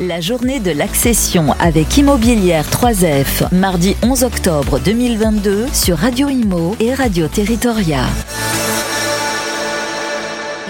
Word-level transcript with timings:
La 0.00 0.22
journée 0.22 0.60
de 0.60 0.70
l'accession 0.70 1.52
avec 1.60 1.98
Immobilière 1.98 2.64
3F, 2.70 3.54
mardi 3.54 3.96
11 4.02 4.24
octobre 4.24 4.80
2022 4.80 5.66
sur 5.74 5.98
Radio 5.98 6.30
Imo 6.30 6.74
et 6.80 6.94
Radio 6.94 7.28
Territoria. 7.28 8.06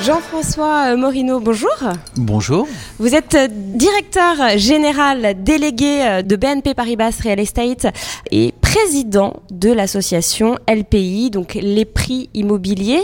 Jean-François 0.02 0.96
Morino, 0.96 1.38
bonjour. 1.38 1.70
Bonjour. 2.16 2.66
Vous 2.98 3.14
êtes 3.14 3.36
directeur 3.76 4.58
général 4.58 5.44
délégué 5.44 6.22
de 6.24 6.34
BNP 6.34 6.74
Paribas 6.74 7.20
Real 7.22 7.38
Estate 7.38 7.86
et 8.32 8.52
président 8.60 9.42
de 9.50 9.70
l'association 9.72 10.56
LPI, 10.68 11.30
donc 11.30 11.54
les 11.54 11.84
prix 11.84 12.30
immobiliers. 12.34 13.02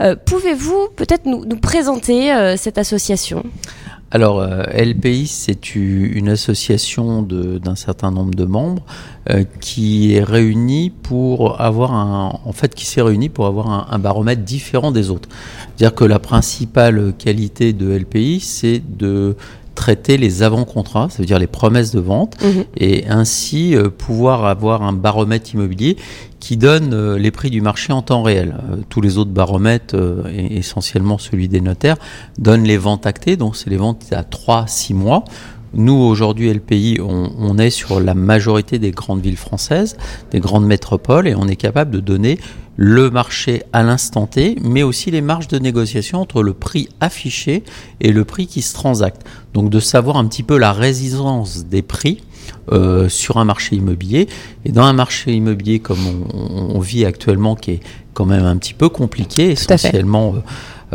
Euh, 0.00 0.14
Pouvez-vous 0.24 0.88
peut-être 0.96 1.26
nous, 1.26 1.44
nous, 1.44 1.56
présenter 1.56 2.32
euh, 2.32 2.56
cette 2.56 2.78
association? 2.78 3.42
Alors, 4.10 4.40
euh, 4.40 4.62
LPI, 4.72 5.26
c'est 5.26 5.74
une 5.74 6.30
association 6.30 7.20
d'un 7.22 7.74
certain 7.74 8.10
nombre 8.10 8.34
de 8.34 8.44
membres 8.46 8.82
euh, 9.28 9.44
qui 9.60 10.14
est 10.14 10.24
réunie 10.24 10.88
pour 10.88 11.60
avoir 11.60 11.92
un, 11.92 12.40
en 12.42 12.52
fait, 12.52 12.74
qui 12.74 12.86
s'est 12.86 13.02
réunie 13.02 13.28
pour 13.28 13.46
avoir 13.46 13.68
un, 13.68 13.86
un, 13.90 13.98
baromètre 13.98 14.42
différent 14.42 14.92
des 14.92 15.10
autres. 15.10 15.28
C'est-à-dire 15.76 15.94
que 15.94 16.04
la 16.04 16.18
principale 16.18 17.12
qualité 17.18 17.74
de 17.74 17.90
LPI, 17.98 18.40
c'est 18.40 18.82
de 18.96 19.36
traiter 19.78 20.16
les 20.16 20.42
avant-contrats, 20.42 21.06
ça 21.08 21.18
veut 21.18 21.24
dire 21.24 21.38
les 21.38 21.46
promesses 21.46 21.92
de 21.92 22.00
vente, 22.00 22.36
mmh. 22.42 22.48
et 22.78 23.06
ainsi 23.06 23.76
euh, 23.76 23.90
pouvoir 23.90 24.44
avoir 24.44 24.82
un 24.82 24.92
baromètre 24.92 25.54
immobilier 25.54 25.96
qui 26.40 26.56
donne 26.56 26.92
euh, 26.92 27.16
les 27.16 27.30
prix 27.30 27.48
du 27.48 27.60
marché 27.60 27.92
en 27.92 28.02
temps 28.02 28.24
réel. 28.24 28.56
Euh, 28.58 28.78
tous 28.88 29.00
les 29.00 29.18
autres 29.18 29.30
baromètres, 29.30 29.94
et 30.28 30.58
essentiellement 30.58 31.16
celui 31.16 31.46
des 31.46 31.60
notaires, 31.60 31.96
donnent 32.38 32.64
les 32.64 32.76
ventes 32.76 33.06
actées, 33.06 33.36
donc 33.36 33.54
c'est 33.54 33.70
les 33.70 33.76
ventes 33.76 34.04
à 34.10 34.22
3-6 34.22 34.94
mois. 34.94 35.22
Nous, 35.74 35.94
aujourd'hui, 35.94 36.52
LPI, 36.52 36.98
on, 37.00 37.30
on, 37.38 37.56
est 37.56 37.70
sur 37.70 38.00
la 38.00 38.14
majorité 38.14 38.80
des 38.80 38.90
grandes 38.90 39.20
villes 39.20 39.36
françaises, 39.36 39.96
des 40.32 40.40
grandes 40.40 40.66
métropoles, 40.66 41.28
et 41.28 41.36
on 41.36 41.46
est 41.46 41.56
capable 41.56 41.92
de 41.92 42.00
donner 42.00 42.40
le 42.80 43.10
marché 43.10 43.64
à 43.72 43.82
l'instant 43.82 44.28
T, 44.28 44.56
mais 44.62 44.84
aussi 44.84 45.10
les 45.10 45.20
marges 45.20 45.48
de 45.48 45.58
négociation 45.58 46.20
entre 46.20 46.44
le 46.44 46.54
prix 46.54 46.88
affiché 47.00 47.64
et 48.00 48.12
le 48.12 48.24
prix 48.24 48.46
qui 48.46 48.62
se 48.62 48.72
transacte. 48.72 49.22
Donc 49.52 49.68
de 49.68 49.80
savoir 49.80 50.16
un 50.16 50.24
petit 50.26 50.44
peu 50.44 50.56
la 50.56 50.72
résistance 50.72 51.66
des 51.66 51.82
prix 51.82 52.22
euh, 52.70 53.08
sur 53.08 53.38
un 53.38 53.44
marché 53.44 53.74
immobilier. 53.74 54.28
Et 54.64 54.70
dans 54.70 54.84
un 54.84 54.92
marché 54.92 55.32
immobilier 55.32 55.80
comme 55.80 55.98
on, 56.32 56.76
on, 56.76 56.78
vit 56.78 57.04
actuellement, 57.04 57.56
qui 57.56 57.72
est 57.72 57.80
quand 58.14 58.26
même 58.26 58.44
un 58.44 58.56
petit 58.56 58.74
peu 58.74 58.88
compliqué, 58.88 59.50
essentiellement 59.50 60.36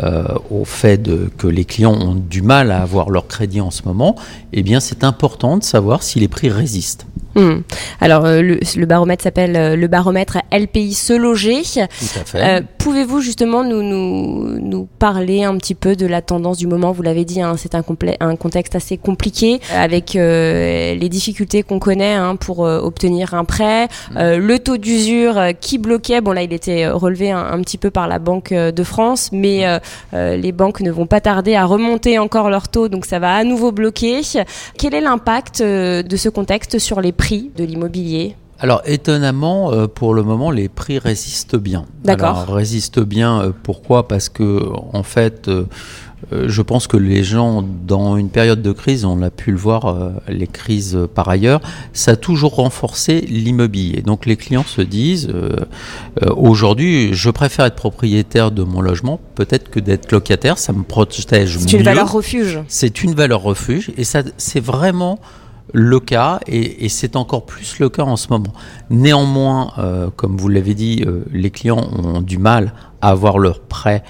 euh, 0.02 0.24
au 0.50 0.64
fait 0.64 1.00
de, 1.00 1.30
que 1.36 1.46
les 1.46 1.64
clients 1.64 1.92
ont 1.92 2.14
du 2.14 2.42
mal 2.42 2.72
à 2.72 2.82
avoir 2.82 3.10
leur 3.10 3.28
crédit 3.28 3.60
en 3.60 3.70
ce 3.70 3.82
moment, 3.84 4.16
eh 4.52 4.62
bien 4.62 4.80
c'est 4.80 5.04
important 5.04 5.58
de 5.58 5.62
savoir 5.62 6.02
si 6.02 6.18
les 6.18 6.28
prix 6.28 6.48
résistent. 6.48 7.06
Mmh. 7.34 7.62
Alors 8.00 8.24
euh, 8.26 8.42
le, 8.42 8.60
le, 8.76 8.86
baromètre 8.86 9.24
s'appelle 9.24 9.56
euh, 9.56 9.76
le 9.76 9.88
baromètre 9.88 10.38
LPI 10.52 10.94
se 10.94 11.12
loger. 11.12 11.62
Euh, 12.34 12.60
Pouvez-vous 12.78 13.20
justement 13.20 13.64
nous, 13.64 13.82
nous, 13.82 14.58
nous, 14.60 14.86
parler 14.98 15.42
un 15.42 15.56
petit 15.56 15.74
peu 15.74 15.96
de 15.96 16.06
la 16.06 16.22
tendance 16.22 16.58
du 16.58 16.66
moment? 16.66 16.92
Vous 16.92 17.02
l'avez 17.02 17.24
dit, 17.24 17.40
hein, 17.40 17.54
c'est 17.56 17.74
un, 17.74 17.82
un, 18.20 18.36
contexte 18.36 18.76
assez 18.76 18.98
compliqué 18.98 19.60
avec 19.74 20.16
euh, 20.16 20.94
les 20.94 21.08
difficultés 21.08 21.62
qu'on 21.62 21.78
connaît 21.78 22.14
hein, 22.14 22.36
pour 22.36 22.60
obtenir 22.60 23.34
un 23.34 23.44
prêt, 23.44 23.88
mmh. 24.12 24.34
le 24.36 24.58
taux 24.58 24.76
d'usure 24.76 25.40
qui 25.60 25.78
bloquait. 25.78 26.20
Bon 26.20 26.32
là, 26.32 26.42
il 26.42 26.52
était 26.52 26.88
relevé 26.88 27.30
un, 27.30 27.44
un, 27.44 27.60
petit 27.62 27.78
peu 27.78 27.90
par 27.90 28.06
la 28.06 28.18
Banque 28.18 28.52
de 28.52 28.84
France, 28.84 29.30
mais 29.32 29.64
les 30.12 30.52
banques 30.52 30.80
ne 30.80 30.90
vont 30.90 31.06
pas 31.06 31.20
tarder 31.20 31.54
à 31.54 31.64
remonter 31.64 32.18
encore 32.18 32.50
leur 32.50 32.68
taux, 32.68 32.88
donc 32.88 33.06
ça 33.06 33.18
va 33.18 33.34
à 33.34 33.44
nouveau 33.44 33.72
bloquer. 33.72 34.20
Quel 34.78 34.94
est 34.94 35.00
l'impact 35.00 35.62
de 35.62 36.16
ce 36.16 36.28
contexte 36.28 36.78
sur 36.78 37.00
les 37.00 37.12
prix 37.12 37.23
prix 37.24 37.50
de 37.56 37.64
l'immobilier 37.64 38.36
alors 38.60 38.82
étonnamment, 38.86 39.72
euh, 39.72 39.88
pour 39.88 40.14
le 40.14 40.22
moment, 40.22 40.50
les 40.50 40.68
prix 40.68 40.98
résistent 40.98 41.56
bien. 41.56 41.86
D'accord. 42.04 42.46
Résistent 42.46 43.00
bien. 43.00 43.40
Euh, 43.40 43.52
pourquoi? 43.62 44.06
Parce 44.06 44.28
que 44.28 44.62
en 44.92 45.02
fait, 45.02 45.48
euh, 45.48 45.64
je 46.32 46.62
pense 46.62 46.86
que 46.86 46.96
les 46.96 47.24
gens, 47.24 47.62
dans 47.62 48.16
une 48.16 48.30
période 48.30 48.62
de 48.62 48.70
crise, 48.70 49.04
on 49.04 49.20
a 49.22 49.30
pu 49.30 49.50
le 49.50 49.58
voir, 49.58 50.12
les 50.28 50.46
crises 50.46 50.96
par 51.14 51.28
ailleurs, 51.28 51.60
ça 51.92 52.12
a 52.12 52.16
toujours 52.16 52.54
renforcé 52.54 53.22
l'immobilier. 53.22 54.00
Donc 54.00 54.24
les 54.24 54.36
clients 54.36 54.64
se 54.64 54.80
disent, 54.80 55.28
aujourd'hui, 56.34 57.12
je 57.12 57.28
préfère 57.28 57.66
être 57.66 57.74
propriétaire 57.74 58.52
de 58.52 58.62
mon 58.62 58.80
logement, 58.80 59.20
peut-être 59.34 59.68
que 59.68 59.80
d'être 59.80 60.10
locataire, 60.12 60.56
ça 60.56 60.72
me 60.72 60.84
protège 60.84 61.58
mieux. 61.58 61.64
C'est 61.68 61.76
une 61.76 61.82
valeur 61.82 62.10
refuge. 62.10 62.60
C'est 62.68 63.02
une 63.02 63.14
valeur 63.14 63.42
refuge, 63.42 63.92
et 63.98 64.04
ça, 64.04 64.22
c'est 64.38 64.64
vraiment 64.64 65.18
le 65.74 65.98
cas 65.98 66.38
et, 66.46 66.84
et 66.84 66.88
c'est 66.88 67.16
encore 67.16 67.44
plus 67.44 67.80
le 67.80 67.88
cas 67.88 68.04
en 68.04 68.16
ce 68.16 68.28
moment. 68.30 68.54
Néanmoins, 68.90 69.72
euh, 69.78 70.08
comme 70.14 70.36
vous 70.36 70.48
l'avez 70.48 70.74
dit, 70.74 71.02
euh, 71.04 71.24
les 71.32 71.50
clients 71.50 71.84
ont 71.92 72.22
du 72.22 72.38
mal 72.38 72.74
à 73.02 73.10
avoir 73.10 73.38
leur 73.38 73.60
prêt, 73.60 74.04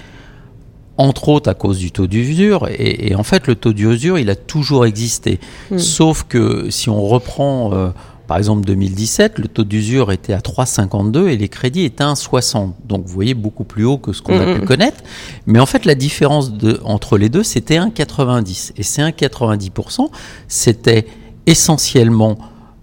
entre 0.97 1.27
autres 1.27 1.49
à 1.49 1.55
cause 1.55 1.79
du 1.79 1.91
taux 1.91 2.05
d'usure. 2.05 2.67
Et, 2.69 3.07
et, 3.07 3.15
en 3.15 3.23
fait, 3.23 3.47
le 3.47 3.55
taux 3.55 3.73
d'usure, 3.73 4.19
il 4.19 4.29
a 4.29 4.35
toujours 4.35 4.85
existé. 4.85 5.39
Mmh. 5.71 5.79
Sauf 5.79 6.25
que 6.29 6.69
si 6.69 6.87
on 6.91 7.01
reprend, 7.01 7.73
euh, 7.73 7.89
par 8.27 8.37
exemple, 8.37 8.63
2017, 8.63 9.39
le 9.39 9.47
taux 9.47 9.63
d'usure 9.63 10.11
était 10.11 10.33
à 10.33 10.41
3,52 10.41 11.29
et 11.29 11.35
les 11.35 11.49
crédits 11.49 11.83
étaient 11.83 12.03
à 12.03 12.13
1,60. 12.13 12.73
Donc 12.85 13.07
vous 13.07 13.13
voyez, 13.13 13.33
beaucoup 13.33 13.63
plus 13.63 13.85
haut 13.85 13.97
que 13.97 14.13
ce 14.13 14.21
qu'on 14.21 14.37
mmh. 14.37 14.49
a 14.49 14.53
pu 14.53 14.61
connaître. 14.67 15.03
Mais 15.47 15.59
en 15.59 15.65
fait, 15.65 15.85
la 15.85 15.95
différence 15.95 16.53
de, 16.53 16.79
entre 16.83 17.17
les 17.17 17.29
deux, 17.29 17.43
c'était 17.43 17.79
1,90. 17.79 18.73
Et 18.77 18.83
ces 18.83 19.01
1,90%, 19.01 20.09
c'était 20.47 21.07
essentiellement 21.45 22.37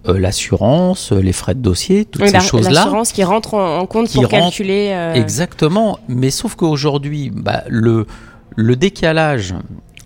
euh, 0.08 0.18
l'assurance, 0.18 1.12
les 1.12 1.32
frais 1.32 1.54
de 1.54 1.60
dossier, 1.60 2.04
toutes 2.04 2.22
oui, 2.22 2.30
ces 2.30 2.40
choses-là. 2.40 2.70
L'assurance 2.72 3.12
qui 3.12 3.22
rentre 3.24 3.54
en, 3.54 3.78
en 3.78 3.86
compte 3.86 4.12
pour 4.12 4.22
rentre, 4.22 4.34
calculer. 4.34 4.90
Euh... 4.92 5.14
Exactement. 5.14 5.98
Mais 6.08 6.30
sauf 6.30 6.54
qu'aujourd'hui, 6.54 7.30
bah, 7.32 7.62
le, 7.68 8.06
le 8.56 8.76
décalage 8.76 9.54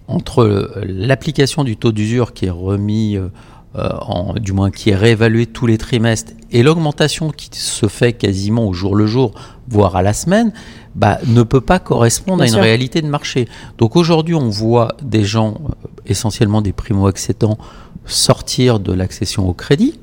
entre 0.08 0.70
l'application 0.86 1.64
du 1.64 1.76
taux 1.76 1.92
d'usure 1.92 2.32
qui 2.32 2.46
est 2.46 2.50
remis, 2.50 3.16
euh, 3.16 3.28
en, 3.74 4.34
du 4.34 4.52
moins 4.52 4.70
qui 4.70 4.90
est 4.90 4.96
réévalué 4.96 5.46
tous 5.46 5.66
les 5.66 5.78
trimestres, 5.78 6.32
et 6.56 6.62
l'augmentation 6.62 7.32
qui 7.32 7.50
se 7.52 7.86
fait 7.86 8.14
quasiment 8.14 8.66
au 8.66 8.72
jour 8.72 8.96
le 8.96 9.06
jour, 9.06 9.32
voire 9.68 9.94
à 9.94 10.00
la 10.00 10.14
semaine, 10.14 10.54
bah, 10.94 11.18
ne 11.26 11.42
peut 11.42 11.60
pas 11.60 11.78
correspondre 11.78 12.38
Bien 12.38 12.44
à 12.44 12.46
une 12.46 12.54
sûr. 12.54 12.62
réalité 12.62 13.02
de 13.02 13.08
marché. 13.08 13.46
Donc 13.76 13.94
aujourd'hui, 13.94 14.34
on 14.34 14.48
voit 14.48 14.96
des 15.02 15.22
gens, 15.22 15.58
euh, 15.68 15.88
essentiellement 16.06 16.62
des 16.62 16.72
primo-accédants, 16.72 17.58
sortir 18.06 18.80
de 18.80 18.94
l'accession 18.94 19.46
au 19.46 19.52
crédit. 19.52 20.00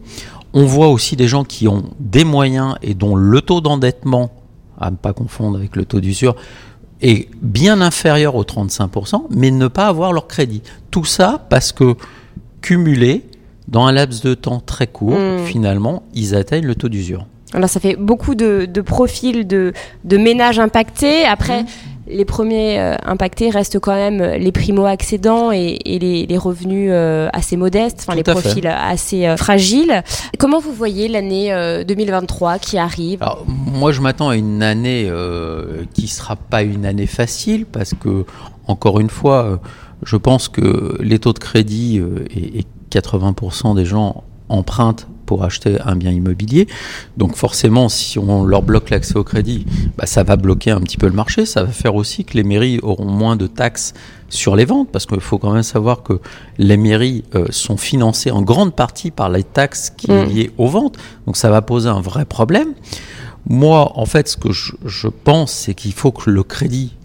On 0.53 0.65
voit 0.65 0.89
aussi 0.89 1.15
des 1.15 1.27
gens 1.27 1.43
qui 1.43 1.67
ont 1.67 1.85
des 1.99 2.23
moyens 2.23 2.75
et 2.83 2.93
dont 2.93 3.15
le 3.15 3.41
taux 3.41 3.59
d'endettement, 3.59 4.29
à 4.79 4.91
ne 4.91 4.95
pas 4.95 5.13
confondre 5.13 5.57
avec 5.57 5.75
le 5.75 5.85
taux 5.85 6.01
d'usure, 6.01 6.35
est 7.01 7.29
bien 7.41 7.81
inférieur 7.81 8.35
aux 8.35 8.43
35%, 8.43 9.23
mais 9.31 9.49
ne 9.49 9.67
pas 9.67 9.87
avoir 9.87 10.13
leur 10.13 10.27
crédit. 10.27 10.61
Tout 10.91 11.05
ça 11.05 11.47
parce 11.49 11.71
que 11.71 11.95
cumulé, 12.61 13.25
dans 13.67 13.85
un 13.85 13.91
laps 13.91 14.21
de 14.23 14.33
temps 14.33 14.59
très 14.59 14.87
court, 14.87 15.17
mmh. 15.17 15.45
finalement, 15.45 16.03
ils 16.13 16.35
atteignent 16.35 16.65
le 16.65 16.75
taux 16.75 16.89
d'usure. 16.89 17.25
Alors 17.53 17.69
ça 17.69 17.79
fait 17.79 17.95
beaucoup 17.95 18.33
de, 18.33 18.65
de 18.65 18.81
profils 18.81 19.45
de, 19.45 19.73
de, 20.05 20.17
ménages 20.17 20.59
impactés. 20.59 21.23
Après, 21.25 21.63
mmh 21.63 21.67
les 22.07 22.25
premiers 22.25 22.79
euh, 22.79 22.95
impactés 23.05 23.49
restent 23.49 23.79
quand 23.79 23.95
même 23.95 24.21
les 24.21 24.51
primo-accédants 24.51 25.51
et, 25.51 25.79
et 25.85 25.99
les, 25.99 26.25
les, 26.25 26.37
revenus 26.37 26.89
euh, 26.91 27.29
assez 27.33 27.57
modestes, 27.57 27.99
enfin 28.01 28.15
les 28.15 28.23
profils 28.23 28.63
fait. 28.63 28.67
assez 28.67 29.25
euh, 29.25 29.37
fragiles. 29.37 30.03
Comment 30.37 30.59
vous 30.59 30.73
voyez 30.73 31.07
l'année 31.07 31.53
2023 31.87 32.59
qui 32.59 32.77
arrive? 32.77 33.21
Alors, 33.23 33.45
Moi, 33.47 33.91
je 33.91 34.01
m'attends 34.01 34.29
à 34.29 34.35
une 34.35 34.61
année 34.63 35.09
qui 35.93 36.07
sera 36.07 36.35
pas 36.35 36.63
une 36.63 36.85
année 36.85 37.07
facile 37.07 37.65
parce 37.65 37.93
que, 37.93 38.25
encore 38.67 38.99
une 38.99 39.09
fois, 39.09 39.59
je 40.03 40.17
pense 40.17 40.49
que 40.49 40.97
les 40.99 41.19
taux 41.19 41.33
de 41.33 41.39
crédit 41.39 42.01
et, 42.29 42.59
et 42.59 42.65
80% 42.93 43.75
des 43.75 43.85
gens 43.85 44.23
empruntent 44.49 45.07
pour 45.25 45.43
acheter 45.43 45.77
un 45.85 45.95
bien 45.95 46.11
immobilier. 46.11 46.67
Donc 47.17 47.35
forcément, 47.35 47.89
si 47.89 48.19
on 48.19 48.43
leur 48.43 48.61
bloque 48.61 48.89
l'accès 48.89 49.15
au 49.15 49.23
crédit, 49.23 49.65
bah, 49.97 50.05
ça 50.05 50.23
va 50.23 50.35
bloquer 50.35 50.71
un 50.71 50.81
petit 50.81 50.97
peu 50.97 51.07
le 51.07 51.13
marché. 51.13 51.45
Ça 51.45 51.63
va 51.63 51.71
faire 51.71 51.95
aussi 51.95 52.25
que 52.25 52.35
les 52.35 52.43
mairies 52.43 52.79
auront 52.83 53.09
moins 53.09 53.35
de 53.35 53.47
taxes 53.47 53.93
sur 54.29 54.55
les 54.55 54.65
ventes, 54.65 54.89
parce 54.91 55.05
qu'il 55.05 55.19
faut 55.19 55.37
quand 55.37 55.53
même 55.53 55.63
savoir 55.63 56.03
que 56.03 56.19
les 56.57 56.77
mairies 56.77 57.23
euh, 57.35 57.45
sont 57.51 57.77
financées 57.77 58.31
en 58.31 58.41
grande 58.41 58.75
partie 58.75 59.11
par 59.11 59.29
les 59.29 59.43
taxes 59.43 59.91
qui 59.95 60.07
sont 60.07 60.25
mmh. 60.25 60.29
liées 60.29 60.51
aux 60.57 60.67
ventes. 60.67 60.97
Donc 61.25 61.37
ça 61.37 61.49
va 61.49 61.61
poser 61.61 61.89
un 61.89 62.01
vrai 62.01 62.25
problème. 62.25 62.73
Moi, 63.47 63.91
en 63.95 64.05
fait, 64.05 64.27
ce 64.27 64.37
que 64.37 64.51
je, 64.51 64.73
je 64.85 65.07
pense, 65.07 65.51
c'est 65.51 65.73
qu'il 65.73 65.93
faut 65.93 66.11
que 66.11 66.29
le 66.29 66.43
crédit 66.43 66.95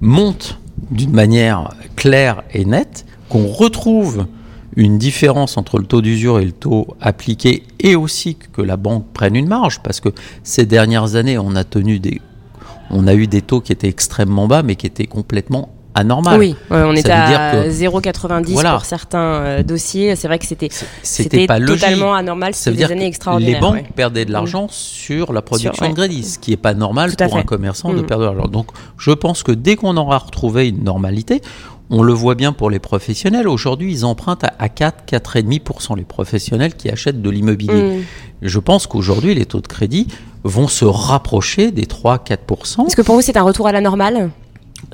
monte 0.00 0.58
d'une 0.90 1.12
manière 1.12 1.70
claire 1.94 2.42
et 2.52 2.64
nette, 2.64 3.06
qu'on 3.28 3.46
retrouve 3.46 4.26
une 4.76 4.98
différence 4.98 5.56
entre 5.56 5.78
le 5.78 5.86
taux 5.86 6.02
d'usure 6.02 6.38
et 6.38 6.44
le 6.44 6.52
taux 6.52 6.86
appliqué 7.00 7.64
et 7.80 7.96
aussi 7.96 8.36
que 8.36 8.62
la 8.62 8.76
banque 8.76 9.06
prenne 9.12 9.34
une 9.34 9.48
marge 9.48 9.80
parce 9.82 10.00
que 10.00 10.10
ces 10.42 10.66
dernières 10.66 11.16
années 11.16 11.38
on 11.38 11.56
a 11.56 13.14
eu 13.14 13.26
des 13.26 13.42
taux 13.42 13.60
qui 13.60 13.72
étaient 13.72 13.88
extrêmement 13.88 14.46
bas 14.46 14.62
mais 14.62 14.76
qui 14.76 14.86
étaient 14.86 15.06
complètement 15.06 15.70
anormal. 15.96 16.38
Oui, 16.38 16.54
on 16.70 16.94
était 16.94 17.10
à 17.10 17.68
0,90 17.68 18.72
pour 18.72 18.84
certains 18.84 19.18
euh, 19.18 19.62
dossiers. 19.62 20.14
C'est 20.14 20.28
vrai 20.28 20.38
que 20.38 20.46
c'était 20.46 20.68
c'était 21.02 21.46
totalement 21.46 22.14
anormal. 22.14 22.54
C'était 22.54 22.76
des 22.76 22.92
années 22.92 23.06
extraordinaires. 23.06 23.54
Les 23.54 23.60
banques 23.60 23.92
perdaient 23.94 24.24
de 24.24 24.32
l'argent 24.32 24.68
sur 24.70 25.32
la 25.32 25.42
production 25.42 25.88
de 25.88 25.94
crédit, 25.94 26.22
ce 26.22 26.38
qui 26.38 26.50
n'est 26.52 26.56
pas 26.56 26.74
normal 26.74 27.12
pour 27.16 27.36
un 27.36 27.42
commerçant 27.42 27.92
de 27.92 28.00
mm. 28.00 28.06
perdre 28.06 28.24
de 28.24 28.30
l'argent. 28.30 28.48
Donc, 28.48 28.68
je 28.98 29.10
pense 29.10 29.42
que 29.42 29.52
dès 29.52 29.76
qu'on 29.76 29.96
aura 29.96 30.18
retrouvé 30.18 30.68
une 30.68 30.84
normalité, 30.84 31.40
on 31.88 32.02
le 32.02 32.12
voit 32.12 32.34
bien 32.34 32.52
pour 32.52 32.68
les 32.68 32.80
professionnels. 32.80 33.48
Aujourd'hui, 33.48 33.92
ils 33.92 34.04
empruntent 34.04 34.44
à 34.44 34.68
4, 34.68 35.04
4,5% 35.10 35.96
les 35.96 36.04
professionnels 36.04 36.74
qui 36.74 36.90
achètent 36.90 37.22
de 37.22 37.30
l'immobilier. 37.30 37.98
Mm. 37.98 38.02
Je 38.42 38.58
pense 38.58 38.86
qu'aujourd'hui, 38.86 39.34
les 39.34 39.46
taux 39.46 39.60
de 39.60 39.66
crédit 39.66 40.08
vont 40.44 40.68
se 40.68 40.84
rapprocher 40.84 41.70
des 41.70 41.86
3, 41.86 42.18
4%. 42.18 42.86
Est-ce 42.86 42.96
que 42.96 43.02
pour 43.02 43.14
vous, 43.14 43.22
c'est 43.22 43.36
un 43.36 43.42
retour 43.42 43.66
à 43.66 43.72
la 43.72 43.80
normale? 43.80 44.30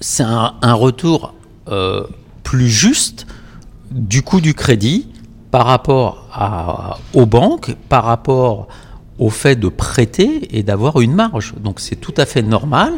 C'est 0.00 0.24
un, 0.24 0.74
retour 0.74 1.34
euh, 1.68 2.04
plus 2.42 2.68
juste 2.68 3.26
du 3.90 4.22
coût 4.22 4.40
du 4.40 4.54
crédit 4.54 5.08
par 5.50 5.66
rapport 5.66 6.28
aux 7.12 7.26
banques, 7.26 7.76
par 7.88 8.04
rapport 8.04 8.68
au 9.18 9.28
fait 9.28 9.56
de 9.56 9.68
prêter 9.68 10.56
et 10.56 10.62
d'avoir 10.62 11.00
une 11.00 11.14
marge. 11.14 11.54
Donc 11.62 11.78
c'est 11.78 11.96
tout 11.96 12.14
à 12.16 12.26
fait 12.26 12.42
normal. 12.42 12.94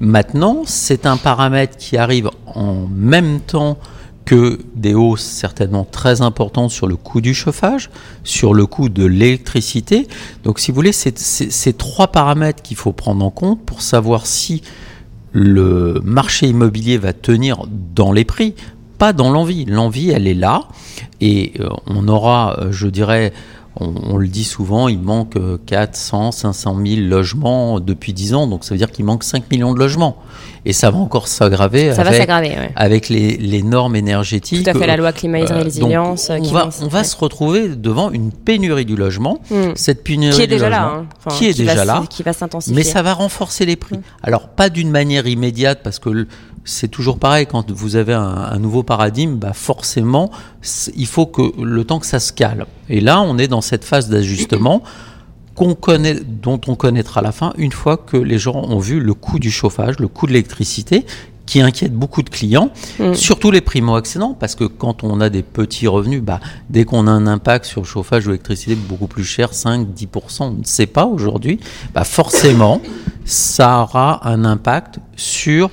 Maintenant, 0.00 0.62
c'est 0.64 1.06
un 1.06 1.16
paramètre 1.16 1.76
qui 1.76 1.96
arrive 1.96 2.30
en 2.46 2.86
même 2.86 3.40
temps 3.40 3.78
que 4.24 4.58
des 4.74 4.94
hausses 4.94 5.24
certainement 5.24 5.84
très 5.84 6.20
importantes 6.20 6.70
sur 6.70 6.86
le 6.86 6.96
coût 6.96 7.20
du 7.20 7.34
chauffage, 7.34 7.90
sur 8.24 8.52
le 8.52 8.66
coût 8.66 8.90
de 8.90 9.04
l'électricité. 9.04 10.06
Donc 10.44 10.58
si 10.58 10.70
vous 10.70 10.74
voulez, 10.74 10.92
c'est 10.92 11.18
ces 11.18 11.72
trois 11.72 12.08
paramètres 12.08 12.62
qu'il 12.62 12.76
faut 12.76 12.92
prendre 12.92 13.24
en 13.24 13.30
compte 13.30 13.64
pour 13.64 13.80
savoir 13.80 14.26
si 14.26 14.62
le 15.32 16.00
marché 16.04 16.48
immobilier 16.48 16.98
va 16.98 17.12
tenir 17.12 17.64
dans 17.94 18.12
les 18.12 18.24
prix, 18.24 18.54
pas 18.98 19.12
dans 19.12 19.30
l'envie. 19.30 19.64
L'envie, 19.64 20.10
elle 20.10 20.26
est 20.26 20.34
là, 20.34 20.68
et 21.20 21.52
euh, 21.60 21.68
on 21.86 22.08
aura, 22.08 22.58
euh, 22.58 22.72
je 22.72 22.88
dirais, 22.88 23.32
on, 23.80 24.16
le 24.16 24.28
dit 24.28 24.44
souvent, 24.44 24.88
il 24.88 25.00
manque 25.00 25.36
400, 25.66 26.32
500 26.32 26.76
000 26.84 27.00
logements 27.02 27.80
depuis 27.80 28.12
10 28.12 28.34
ans, 28.34 28.46
donc 28.46 28.64
ça 28.64 28.74
veut 28.74 28.78
dire 28.78 28.90
qu'il 28.90 29.04
manque 29.04 29.24
5 29.24 29.50
millions 29.50 29.72
de 29.72 29.78
logements. 29.78 30.16
Et 30.64 30.72
ça 30.72 30.90
va 30.90 30.98
encore 30.98 31.28
s'aggraver 31.28 31.90
avec, 31.90 32.28
avec 32.76 33.08
les, 33.08 33.62
normes 33.62 33.96
énergétiques. 33.96 34.64
Tout 34.64 34.70
à 34.70 34.74
fait, 34.74 34.86
la 34.86 34.96
loi 34.96 35.12
climat 35.12 35.38
et 35.38 35.50
euh, 35.50 35.62
résilience. 35.62 36.30
on, 36.30 36.42
va, 36.52 36.68
on 36.82 36.88
va 36.88 37.04
se 37.04 37.16
retrouver 37.16 37.68
devant 37.68 38.10
une 38.10 38.32
pénurie 38.32 38.84
du 38.84 38.96
logement. 38.96 39.38
Hmm. 39.50 39.72
Cette 39.74 40.04
pénurie 40.04 40.36
qui 40.36 40.42
est 40.42 40.46
déjà 40.46 40.68
là. 40.68 40.92
Hein. 40.92 41.06
qui 41.30 41.46
est 41.46 41.56
déjà 41.56 41.84
là. 41.84 42.02
Qui 42.10 42.22
va 42.22 42.32
s'intensifier. 42.32 42.76
Mais 42.76 42.82
ça 42.82 43.02
va 43.02 43.14
renforcer 43.14 43.64
les 43.64 43.76
prix. 43.76 43.96
Hmm. 43.96 44.02
Alors, 44.22 44.48
pas 44.48 44.68
d'une 44.68 44.90
manière 44.90 45.26
immédiate, 45.26 45.80
parce 45.82 45.98
que 45.98 46.26
c'est 46.68 46.88
toujours 46.88 47.18
pareil, 47.18 47.46
quand 47.46 47.70
vous 47.70 47.96
avez 47.96 48.12
un, 48.12 48.58
nouveau 48.58 48.82
paradigme, 48.82 49.36
bah 49.36 49.54
forcément, 49.54 50.30
il 50.94 51.06
faut 51.06 51.26
que 51.26 51.42
le 51.62 51.84
temps 51.84 51.98
que 51.98 52.06
ça 52.06 52.20
se 52.20 52.32
cale. 52.32 52.66
Et 52.88 53.00
là, 53.00 53.22
on 53.22 53.38
est 53.38 53.48
dans 53.48 53.62
cette 53.62 53.84
phase 53.84 54.08
d'ajustement 54.10 54.82
qu'on 55.54 55.74
connaît, 55.74 56.20
dont 56.20 56.60
on 56.68 56.74
connaîtra 56.74 57.22
la 57.22 57.32
fin 57.32 57.52
une 57.56 57.72
fois 57.72 57.96
que 57.96 58.16
les 58.16 58.38
gens 58.38 58.54
ont 58.54 58.78
vu 58.78 59.00
le 59.00 59.14
coût 59.14 59.38
du 59.38 59.50
chauffage, 59.50 59.98
le 59.98 60.08
coût 60.08 60.26
de 60.26 60.32
l'électricité, 60.32 61.06
qui 61.46 61.62
inquiète 61.62 61.94
beaucoup 61.94 62.22
de 62.22 62.28
clients, 62.28 62.70
mm. 62.98 63.14
surtout 63.14 63.50
les 63.50 63.62
primo-accédants, 63.62 64.34
parce 64.38 64.54
que 64.54 64.64
quand 64.64 65.02
on 65.02 65.22
a 65.22 65.30
des 65.30 65.42
petits 65.42 65.86
revenus, 65.86 66.22
bah, 66.22 66.40
dès 66.68 66.84
qu'on 66.84 67.06
a 67.06 67.10
un 67.10 67.26
impact 67.26 67.64
sur 67.64 67.80
le 67.80 67.86
chauffage 67.86 68.26
ou 68.26 68.30
l'électricité 68.30 68.74
beaucoup 68.74 69.06
plus 69.06 69.24
cher, 69.24 69.54
5, 69.54 69.88
10%, 69.88 70.42
on 70.42 70.50
ne 70.50 70.64
sait 70.64 70.86
pas 70.86 71.06
aujourd'hui, 71.06 71.58
bah 71.94 72.04
forcément, 72.04 72.82
ça 73.24 73.80
aura 73.80 74.28
un 74.28 74.44
impact 74.44 74.98
sur 75.16 75.70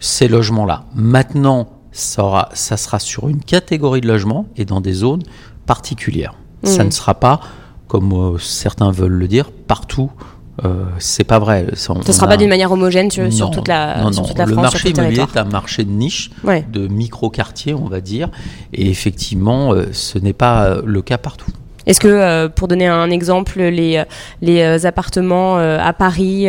ces 0.00 0.28
logements-là. 0.28 0.84
Maintenant, 0.94 1.68
ça, 1.92 2.48
ça 2.54 2.76
sera 2.76 2.98
sur 2.98 3.28
une 3.28 3.40
catégorie 3.40 4.00
de 4.00 4.08
logements 4.08 4.46
et 4.56 4.64
dans 4.64 4.80
des 4.80 4.92
zones 4.92 5.22
particulières. 5.66 6.34
Ça 6.64 6.82
mmh. 6.82 6.86
ne 6.86 6.90
sera 6.90 7.14
pas, 7.14 7.40
comme 7.86 8.12
euh, 8.12 8.38
certains 8.38 8.90
veulent 8.90 9.12
le 9.12 9.28
dire, 9.28 9.50
partout. 9.50 10.10
Euh, 10.64 10.84
c'est 10.98 11.24
pas 11.24 11.38
vrai. 11.38 11.66
Ça 11.74 11.94
ne 11.94 12.02
sera 12.02 12.26
pas 12.26 12.36
d'une 12.36 12.48
manière 12.48 12.72
homogène 12.72 13.10
sur, 13.10 13.50
toute 13.50 13.68
la, 13.68 14.02
non, 14.02 14.12
sur 14.12 14.26
toute 14.26 14.38
la 14.38 14.46
le 14.46 14.54
France. 14.54 14.64
Le 14.64 14.70
marché 14.70 14.90
immobilier 14.90 15.22
est 15.22 15.36
un 15.36 15.44
marché 15.44 15.84
de 15.84 15.90
niche, 15.90 16.30
de 16.44 16.88
micro-quartier, 16.88 17.74
on 17.74 17.86
va 17.86 18.00
dire. 18.00 18.28
Et 18.72 18.90
effectivement, 18.90 19.72
euh, 19.72 19.86
ce 19.92 20.18
n'est 20.18 20.32
pas 20.32 20.78
le 20.84 21.00
cas 21.02 21.18
partout. 21.18 21.52
Est-ce 21.88 22.00
que, 22.00 22.08
euh, 22.08 22.48
pour 22.50 22.68
donner 22.68 22.86
un 22.86 23.10
exemple, 23.10 23.60
les, 23.60 24.04
les 24.42 24.60
euh, 24.60 24.78
appartements 24.86 25.58
euh, 25.58 25.78
à 25.80 25.94
Paris 25.94 26.46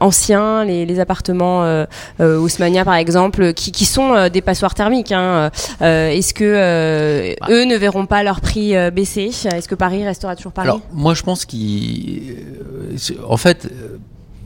anciens, 0.00 0.64
les, 0.64 0.84
les 0.84 1.00
appartements 1.00 1.86
Haussmania 2.18 2.84
par 2.84 2.94
exemple, 2.94 3.52
qui, 3.54 3.70
qui 3.72 3.84
sont 3.84 4.28
des 4.28 4.40
passoires 4.42 4.74
thermiques, 4.74 5.12
hein, 5.12 5.50
est-ce 5.80 6.34
que 6.34 7.36
bah. 7.40 7.46
eux 7.50 7.64
ne 7.64 7.76
verront 7.76 8.06
pas 8.06 8.22
leur 8.24 8.40
prix 8.40 8.74
baisser? 8.90 9.30
Est-ce 9.44 9.68
que 9.68 9.76
Paris 9.76 10.04
restera 10.04 10.34
toujours 10.34 10.52
Paris? 10.52 10.68
Alors, 10.68 10.80
moi 10.92 11.14
je 11.14 11.22
pense 11.22 11.46
qu'en 11.46 13.36
fait, 13.36 13.68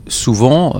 souvent, 0.07 0.79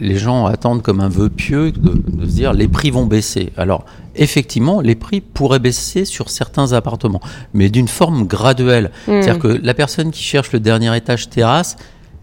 les 0.00 0.16
gens 0.16 0.46
attendent 0.46 0.82
comme 0.82 1.00
un 1.00 1.08
vœu 1.08 1.28
pieux 1.28 1.72
de, 1.72 2.02
de, 2.06 2.26
se 2.26 2.30
dire 2.30 2.52
les 2.52 2.68
prix 2.68 2.90
vont 2.90 3.06
baisser. 3.06 3.52
Alors, 3.56 3.84
effectivement, 4.18 4.80
les 4.80 4.94
prix 4.94 5.20
pourraient 5.20 5.58
baisser 5.58 6.04
sur 6.04 6.28
certains 6.28 6.72
appartements, 6.72 7.20
mais 7.54 7.70
d'une 7.70 7.88
forme 7.88 8.26
graduelle. 8.26 8.90
Hmm. 9.06 9.22
C'est-à-dire 9.22 9.38
que 9.38 9.48
la 9.48 9.74
personne 9.74 10.10
qui 10.10 10.22
cherche 10.22 10.52
le 10.52 10.60
dernier 10.60 10.94
étage 10.96 11.30
terrasse, 11.30 11.76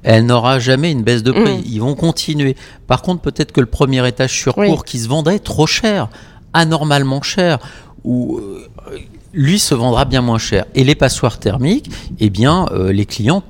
elle 0.04 0.26
n'aura 0.26 0.60
jamais 0.60 0.92
une 0.92 1.02
baisse 1.02 1.24
de 1.24 1.32
prix. 1.32 1.58
Hmm. 1.58 1.64
Ils 1.66 1.80
vont 1.80 1.96
continuer. 1.96 2.56
Par 2.86 3.02
contre, 3.02 3.22
peut-être 3.22 3.52
que 3.52 3.62
le 3.62 3.68
premier 3.68 4.08
étage 4.08 4.38
sur 4.38 4.54
cours 4.54 4.86
qui 4.86 5.00
se 5.00 5.08
vendrait 5.08 5.40
trop 5.40 5.66
cher, 5.66 6.10
anormalement 6.54 7.22
cher, 7.22 7.60
ou 8.04 8.38
euh, 8.38 8.68
lui 9.34 9.58
se 9.58 9.74
vendra 9.74 10.06
bien 10.06 10.22
moins 10.22 10.38
cher. 10.38 10.66
Et 10.76 10.84
les 10.84 10.96
passoires 10.96 11.40
thermiques, 11.40 11.90
eh 12.20 12.30
bien, 12.30 12.68
euh, 12.72 12.92
les 12.92 13.06
clients 13.06 13.44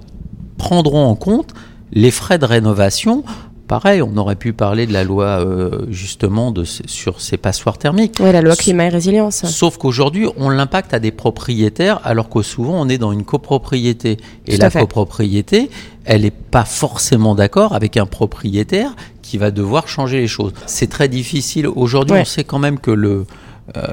prendront 0.57 1.05
en 1.05 1.15
compte 1.15 1.53
les 1.91 2.11
frais 2.11 2.37
de 2.37 2.45
rénovation 2.45 3.23
pareil, 3.65 4.01
on 4.01 4.15
aurait 4.17 4.35
pu 4.35 4.53
parler 4.53 4.85
de 4.85 4.93
la 4.93 5.03
loi 5.03 5.25
euh, 5.25 5.85
justement 5.89 6.51
de, 6.51 6.63
sur 6.63 7.21
ces 7.21 7.37
passoires 7.37 7.77
thermiques. 7.77 8.17
Oui, 8.19 8.31
la 8.31 8.41
loi 8.41 8.55
climat 8.55 8.85
et 8.85 8.89
résilience. 8.89 9.45
Sauf 9.45 9.77
qu'aujourd'hui, 9.77 10.27
on 10.37 10.49
l'impacte 10.49 10.93
à 10.93 10.99
des 10.99 11.11
propriétaires, 11.11 11.99
alors 12.03 12.29
que 12.29 12.41
souvent 12.41 12.79
on 12.79 12.87
est 12.89 12.97
dans 12.97 13.11
une 13.11 13.23
copropriété. 13.23 14.17
Et 14.47 14.57
la 14.57 14.69
copropriété, 14.69 15.69
elle 16.05 16.21
n'est 16.21 16.31
pas 16.31 16.65
forcément 16.65 17.35
d'accord 17.35 17.73
avec 17.73 17.97
un 17.97 18.05
propriétaire 18.05 18.95
qui 19.21 19.37
va 19.37 19.51
devoir 19.51 19.87
changer 19.87 20.19
les 20.19 20.27
choses. 20.27 20.53
C'est 20.67 20.89
très 20.89 21.07
difficile. 21.07 21.67
Aujourd'hui, 21.67 22.17
on 22.19 22.25
sait 22.25 22.43
quand 22.43 22.59
même 22.59 22.79
que 22.79 22.91
le, 22.91 23.25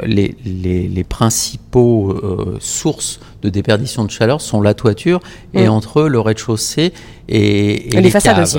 les, 0.05 0.35
les, 0.45 0.87
les, 0.87 1.05
principaux 1.05 2.11
euh, 2.11 2.59
sources 2.61 3.21
de 3.41 3.49
déperdition 3.49 4.05
de 4.05 4.11
chaleur 4.11 4.41
sont 4.41 4.61
la 4.61 4.75
toiture 4.75 5.21
et 5.55 5.67
mm. 5.67 5.71
entre 5.71 6.01
eux 6.01 6.09
le 6.09 6.21
rez-de-chaussée 6.21 6.93
et, 7.29 7.97
et, 7.97 8.01
les, 8.01 8.11
façades 8.11 8.39
aussi. 8.41 8.59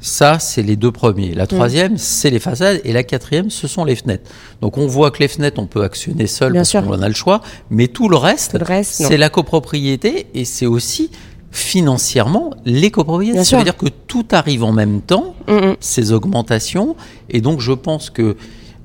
Ça, 0.00 0.40
c'est 0.40 0.62
les 0.62 0.74
deux 0.74 0.90
premiers. 0.90 1.32
La 1.32 1.44
mm. 1.44 1.48
troisième, 1.48 1.96
c'est 1.96 2.30
les 2.30 2.40
façades. 2.40 2.80
Et 2.84 2.92
la 2.92 3.04
quatrième, 3.04 3.50
ce 3.50 3.68
sont 3.68 3.84
les 3.84 3.94
fenêtres. 3.94 4.28
Donc 4.60 4.78
on 4.78 4.88
voit 4.88 5.12
que 5.12 5.20
les 5.20 5.28
fenêtres, 5.28 5.60
on 5.60 5.66
peut 5.66 5.84
actionner 5.84 6.26
seul 6.26 6.52
parce 6.52 6.72
qu'on 6.72 7.02
a 7.02 7.08
le 7.08 7.14
choix. 7.14 7.40
Mais 7.70 7.86
tout 7.86 8.08
le 8.08 8.16
reste, 8.16 8.58
c'est 8.82 9.16
la 9.16 9.28
copropriété 9.28 10.26
et 10.34 10.44
c'est 10.44 10.66
aussi 10.66 11.10
financièrement 11.52 12.50
les 12.64 12.90
copropriétés. 12.90 13.44
Ça 13.44 13.58
veut 13.58 13.64
dire 13.64 13.76
que 13.76 13.86
tout 13.86 14.26
arrive 14.32 14.64
en 14.64 14.72
même 14.72 15.02
temps, 15.02 15.36
mm. 15.46 15.74
ces 15.78 16.10
augmentations. 16.10 16.96
Et 17.30 17.40
donc 17.40 17.60
je 17.60 17.72
pense 17.72 18.10
que 18.10 18.36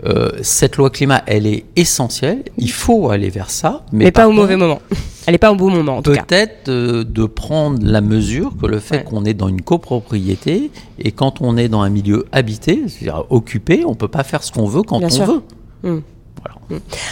euh, 0.05 0.29
cette 0.41 0.77
loi 0.77 0.89
climat, 0.89 1.23
elle 1.25 1.47
est 1.47 1.65
essentielle. 1.75 2.43
Il 2.57 2.71
faut 2.71 3.09
aller 3.09 3.29
vers 3.29 3.49
ça, 3.49 3.83
mais, 3.91 4.11
pas 4.11 4.27
au 4.27 4.31
mauvais 4.31 4.55
moment. 4.55 4.79
Elle 5.25 5.33
n'est 5.33 5.39
pas 5.39 5.51
au 5.51 5.55
bon 5.55 5.69
moment, 5.69 5.97
en 5.97 6.01
tout 6.01 6.13
cas. 6.13 6.23
Peut-être 6.23 6.69
euh, 6.69 7.03
de 7.03 7.25
prendre 7.25 7.79
la 7.83 8.01
mesure 8.01 8.53
que 8.61 8.65
le 8.65 8.79
fait 8.79 9.03
qu'on 9.03 9.25
est 9.25 9.33
dans 9.33 9.49
une 9.49 9.61
copropriété 9.61 10.71
et 10.99 11.11
quand 11.11 11.41
on 11.41 11.57
est 11.57 11.67
dans 11.67 11.81
un 11.81 11.89
milieu 11.89 12.25
habité, 12.31 12.83
c'est-à-dire 12.87 13.25
occupé, 13.29 13.83
on 13.85 13.95
peut 13.95 14.07
pas 14.07 14.23
faire 14.23 14.43
ce 14.43 14.51
qu'on 14.51 14.67
veut 14.67 14.83
quand 14.83 15.01
on 15.03 15.07
veut. 15.25 15.41
Mmh. 15.83 15.99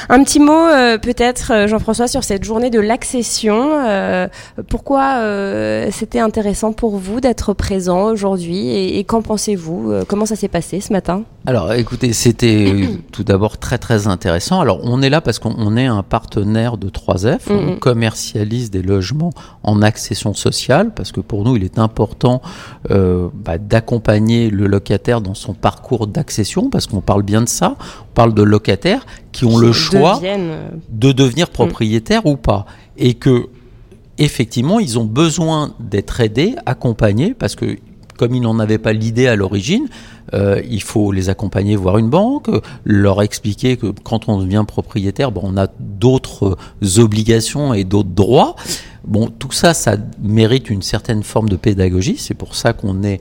Un 0.10 0.24
petit 0.24 0.40
mot 0.40 0.52
euh, 0.52 0.98
peut-être, 0.98 1.52
euh, 1.52 1.68
Jean-François, 1.68 2.08
sur 2.08 2.24
cette 2.24 2.44
journée 2.44 2.70
de 2.70 2.80
l'accession. 2.80 3.72
Euh, 3.86 4.28
pourquoi 4.68 5.16
c'était 5.92 6.20
intéressant 6.20 6.74
pour 6.74 6.98
vous 6.98 7.22
d'être 7.22 7.54
présent 7.54 8.06
aujourd'hui 8.06 8.70
et, 8.70 9.04
qu'en 9.04 9.22
pensez-vous 9.22 9.94
Comment 10.08 10.26
ça 10.26 10.36
s'est 10.36 10.48
passé 10.48 10.80
ce 10.80 10.92
matin? 10.94 11.24
Alors 11.46 11.74
écoutez, 11.74 12.14
c'était 12.14 12.90
tout 13.12 13.24
d'abord 13.24 13.58
très 13.58 13.78
très 13.78 14.08
intéressant. 14.08 14.60
Alors 14.62 14.80
on 14.84 15.02
est 15.02 15.10
là 15.10 15.22
parce 15.22 15.40
qu'on 15.40 15.78
est 15.78 15.86
un 15.86 16.04
partenaire 16.04 16.78
de 16.78 16.90
3F, 16.90 17.40
on 17.50 17.78
commercialise 17.78 18.72
des 18.72 18.82
logements 18.82 19.32
en 19.64 19.82
accession 19.82 20.34
sociale 20.34 20.92
parce 20.94 21.12
que 21.12 21.20
pour 21.20 21.44
nous 21.44 21.56
il 21.56 21.64
est 21.64 21.80
important 21.80 22.42
bah, 22.90 23.58
d'accompagner 23.58 24.50
le 24.50 24.68
locataire 24.68 25.22
dans 25.22 25.36
son 25.36 25.54
parcours 25.54 26.08
d'accession 26.08 26.70
parce 26.70 26.88
qu'on 26.88 27.02
parle 27.02 27.24
bien 27.24 27.42
de 27.42 27.50
ça, 27.50 27.76
on 27.80 28.14
parle 28.14 28.34
de 28.34 28.44
locataires 28.44 29.06
qui 29.36 29.46
ont 29.46 29.58
le 29.58 29.74
choix 29.74 30.20
euh, 30.24 30.70
de 30.90 31.12
devenir 31.12 31.50
propriétaires 31.50 32.26
ou 32.26 32.38
pas. 32.38 32.66
Et 32.98 33.16
que, 33.16 33.48
effectivement, 34.18 34.80
ils 34.80 34.98
ont 34.98 35.04
besoin 35.04 35.76
d'être 35.80 36.22
aidés, 36.22 36.56
accompagnés, 36.66 37.34
parce 37.34 37.56
que 37.56 37.78
comme 38.18 38.34
ils 38.34 38.42
n'en 38.42 38.60
avaient 38.60 38.78
pas 38.78 38.94
l'idée 38.94 39.28
à 39.28 39.36
l'origine, 39.36 39.88
euh, 40.34 40.62
il 40.70 40.82
faut 40.82 41.12
les 41.12 41.30
accompagner 41.30 41.76
voir 41.76 41.98
une 41.98 42.10
banque, 42.10 42.50
leur 42.86 43.22
expliquer 43.22 43.76
que 43.76 43.88
quand 43.88 44.30
on 44.30 44.42
devient 44.42 44.64
propriétaire, 44.66 45.32
bon, 45.32 45.42
on 45.44 45.58
a 45.58 45.68
d'autres 45.80 46.58
obligations 46.98 47.74
et 47.74 47.84
d'autres 47.84 48.10
droits. 48.10 48.56
Bon, 49.04 49.28
tout 49.28 49.52
ça, 49.52 49.74
ça 49.74 49.98
mérite 50.24 50.70
une 50.70 50.82
certaine 50.82 51.24
forme 51.24 51.50
de 51.50 51.58
pédagogie. 51.58 52.16
C'est 52.18 52.34
pour 52.34 52.56
ça 52.56 52.72
qu'on 52.72 53.04
est 53.04 53.20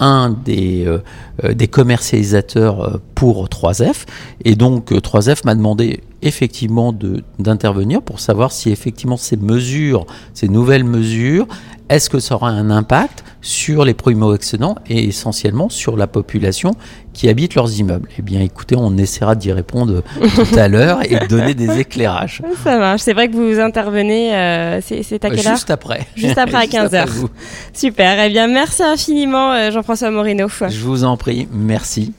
un 0.00 0.30
des, 0.30 0.84
euh, 0.86 0.98
euh, 1.44 1.54
des 1.54 1.68
commercialisateurs 1.68 2.80
euh, 2.80 3.00
pour 3.14 3.48
3F. 3.48 4.06
Et 4.44 4.56
donc 4.56 4.90
3F 4.90 5.44
m'a 5.44 5.54
demandé 5.54 6.00
effectivement 6.22 6.92
d'intervenir 7.38 8.02
pour 8.02 8.20
savoir 8.20 8.52
si 8.52 8.70
effectivement 8.70 9.16
ces 9.16 9.36
mesures, 9.36 10.06
ces 10.34 10.48
nouvelles 10.48 10.84
mesures, 10.84 11.46
est-ce 11.88 12.08
que 12.08 12.20
ça 12.20 12.36
aura 12.36 12.50
un 12.50 12.70
impact 12.70 13.24
sur 13.42 13.84
les 13.84 13.94
primo-excédents 13.94 14.76
et 14.88 15.08
essentiellement 15.08 15.68
sur 15.68 15.96
la 15.96 16.06
population 16.06 16.72
qui 17.12 17.28
habite 17.28 17.56
leurs 17.56 17.80
immeubles? 17.80 18.08
Eh 18.16 18.22
bien, 18.22 18.40
écoutez, 18.40 18.76
on 18.78 18.96
essaiera 18.96 19.34
d'y 19.34 19.50
répondre 19.50 20.04
tout 20.36 20.56
à 20.58 20.68
l'heure 20.68 21.00
et 21.04 21.18
de 21.18 21.26
donner 21.26 21.54
des 21.54 21.80
éclairages. 21.80 22.42
Ça 22.64 22.78
marche. 22.78 23.00
C'est 23.00 23.12
vrai 23.12 23.28
que 23.28 23.34
vous 23.34 23.58
intervenez, 23.58 24.32
euh, 24.36 24.80
c'est 24.82 25.24
à 25.24 25.30
quelle 25.30 25.46
heure? 25.46 25.54
Juste 25.54 25.70
après. 25.70 26.06
Juste 26.14 26.38
après 26.38 26.58
à 26.58 26.66
15h. 26.86 27.08
Super. 27.72 28.24
Eh 28.24 28.28
bien, 28.28 28.46
merci 28.46 28.82
infiniment, 28.84 29.52
euh, 29.52 29.70
Jean-François 29.72 30.12
Morino. 30.12 30.46
Je 30.48 30.80
vous 30.80 31.02
en 31.02 31.16
prie. 31.16 31.48
Merci. 31.52 32.12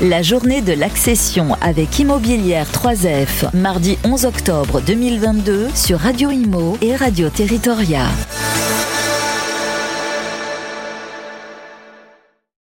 La 0.00 0.22
journée 0.22 0.60
de 0.60 0.72
l'accession 0.72 1.56
avec 1.60 2.00
Immobilière 2.00 2.66
3F, 2.66 3.56
mardi 3.56 3.96
11 4.04 4.24
octobre 4.24 4.80
2022 4.80 5.68
sur 5.72 6.00
Radio 6.00 6.32
Imo 6.32 6.76
et 6.82 6.96
Radio 6.96 7.30
Territoria. 7.30 8.02